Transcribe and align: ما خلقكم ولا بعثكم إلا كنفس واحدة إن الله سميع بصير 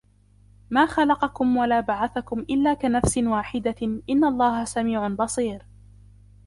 ما 0.69 0.85
خلقكم 0.85 1.57
ولا 1.57 1.79
بعثكم 1.79 2.39
إلا 2.39 2.73
كنفس 2.73 3.17
واحدة 3.17 3.75
إن 4.09 4.23
الله 4.23 4.63
سميع 4.63 5.07
بصير 5.07 5.63